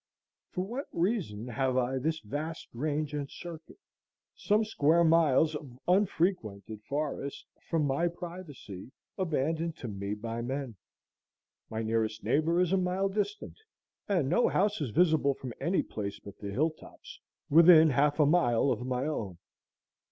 For 0.49 0.65
what 0.65 0.87
reason 0.91 1.47
have 1.49 1.77
I 1.77 1.99
this 1.99 2.21
vast 2.21 2.69
range 2.73 3.13
and 3.13 3.29
circuit, 3.29 3.77
some 4.33 4.65
square 4.65 5.03
miles 5.03 5.53
of 5.53 5.77
unfrequented 5.87 6.81
forest, 6.81 7.45
for 7.69 7.77
my 7.77 8.07
privacy, 8.07 8.91
abandoned 9.15 9.77
to 9.77 9.87
me 9.87 10.15
by 10.15 10.41
men? 10.41 10.75
My 11.69 11.83
nearest 11.83 12.23
neighbor 12.23 12.59
is 12.59 12.73
a 12.73 12.77
mile 12.77 13.09
distant, 13.09 13.59
and 14.09 14.27
no 14.27 14.47
house 14.47 14.81
is 14.81 14.89
visible 14.89 15.35
from 15.35 15.53
any 15.61 15.83
place 15.83 16.19
but 16.19 16.39
the 16.39 16.49
hill 16.49 16.71
tops 16.71 17.19
within 17.47 17.91
half 17.91 18.19
a 18.19 18.25
mile 18.25 18.71
of 18.71 18.83
my 18.87 19.05
own. 19.05 19.37